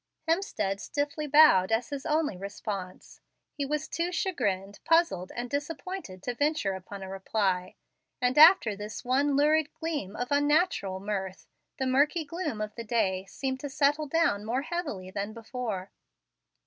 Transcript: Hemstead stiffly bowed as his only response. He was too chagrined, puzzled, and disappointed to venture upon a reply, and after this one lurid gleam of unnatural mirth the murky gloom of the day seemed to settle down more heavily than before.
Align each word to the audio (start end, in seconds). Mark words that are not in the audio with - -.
Hemstead 0.27 0.79
stiffly 0.79 1.27
bowed 1.27 1.71
as 1.71 1.89
his 1.89 2.07
only 2.07 2.35
response. 2.35 3.21
He 3.53 3.67
was 3.67 3.87
too 3.87 4.11
chagrined, 4.11 4.79
puzzled, 4.83 5.31
and 5.35 5.47
disappointed 5.47 6.23
to 6.23 6.33
venture 6.33 6.73
upon 6.73 7.03
a 7.03 7.07
reply, 7.07 7.75
and 8.19 8.35
after 8.35 8.75
this 8.75 9.05
one 9.05 9.35
lurid 9.37 9.71
gleam 9.75 10.15
of 10.15 10.31
unnatural 10.31 10.99
mirth 10.99 11.45
the 11.77 11.85
murky 11.85 12.25
gloom 12.25 12.61
of 12.61 12.73
the 12.73 12.83
day 12.83 13.27
seemed 13.29 13.59
to 13.59 13.69
settle 13.69 14.07
down 14.07 14.43
more 14.43 14.63
heavily 14.63 15.11
than 15.11 15.33
before. 15.33 15.91